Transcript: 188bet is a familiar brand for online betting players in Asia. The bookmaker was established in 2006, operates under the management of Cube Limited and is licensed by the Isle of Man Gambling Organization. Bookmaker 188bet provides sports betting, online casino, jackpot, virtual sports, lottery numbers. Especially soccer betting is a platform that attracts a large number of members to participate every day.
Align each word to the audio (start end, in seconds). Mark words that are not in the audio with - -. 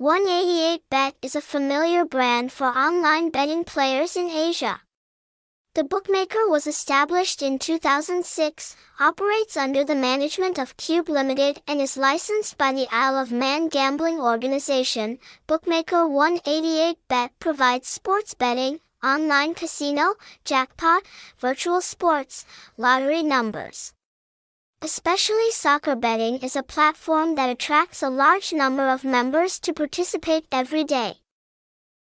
188bet 0.00 1.12
is 1.20 1.36
a 1.36 1.42
familiar 1.42 2.06
brand 2.06 2.50
for 2.50 2.68
online 2.68 3.28
betting 3.28 3.64
players 3.64 4.16
in 4.16 4.30
Asia. 4.30 4.80
The 5.74 5.84
bookmaker 5.84 6.48
was 6.48 6.66
established 6.66 7.42
in 7.42 7.58
2006, 7.58 8.76
operates 8.98 9.58
under 9.58 9.84
the 9.84 9.94
management 9.94 10.58
of 10.58 10.78
Cube 10.78 11.10
Limited 11.10 11.60
and 11.68 11.82
is 11.82 11.98
licensed 11.98 12.56
by 12.56 12.72
the 12.72 12.88
Isle 12.90 13.18
of 13.18 13.30
Man 13.30 13.68
Gambling 13.68 14.18
Organization. 14.18 15.18
Bookmaker 15.46 16.08
188bet 16.08 17.32
provides 17.38 17.86
sports 17.86 18.32
betting, 18.32 18.80
online 19.04 19.52
casino, 19.52 20.14
jackpot, 20.46 21.02
virtual 21.38 21.82
sports, 21.82 22.46
lottery 22.78 23.22
numbers. 23.22 23.92
Especially 24.82 25.50
soccer 25.50 25.94
betting 25.94 26.38
is 26.38 26.56
a 26.56 26.62
platform 26.62 27.34
that 27.34 27.50
attracts 27.50 28.02
a 28.02 28.08
large 28.08 28.50
number 28.50 28.88
of 28.88 29.04
members 29.04 29.60
to 29.60 29.74
participate 29.74 30.46
every 30.50 30.84
day. 30.84 31.16